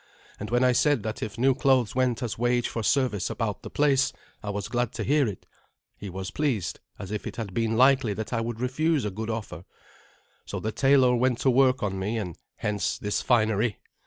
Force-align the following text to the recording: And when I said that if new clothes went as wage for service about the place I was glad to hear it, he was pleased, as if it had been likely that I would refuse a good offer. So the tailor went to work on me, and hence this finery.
And 0.39 0.49
when 0.49 0.63
I 0.63 0.71
said 0.71 1.03
that 1.03 1.21
if 1.21 1.37
new 1.37 1.53
clothes 1.53 1.93
went 1.93 2.23
as 2.23 2.35
wage 2.35 2.67
for 2.67 2.81
service 2.81 3.29
about 3.29 3.61
the 3.61 3.69
place 3.69 4.11
I 4.41 4.49
was 4.49 4.67
glad 4.67 4.93
to 4.93 5.03
hear 5.03 5.27
it, 5.27 5.45
he 5.95 6.09
was 6.09 6.31
pleased, 6.31 6.79
as 6.97 7.11
if 7.11 7.27
it 7.27 7.35
had 7.35 7.53
been 7.53 7.77
likely 7.77 8.15
that 8.15 8.33
I 8.33 8.41
would 8.41 8.59
refuse 8.59 9.05
a 9.05 9.11
good 9.11 9.29
offer. 9.29 9.63
So 10.47 10.59
the 10.59 10.71
tailor 10.71 11.15
went 11.15 11.37
to 11.41 11.51
work 11.51 11.83
on 11.83 11.99
me, 11.99 12.17
and 12.17 12.35
hence 12.55 12.97
this 12.97 13.21
finery. 13.21 13.77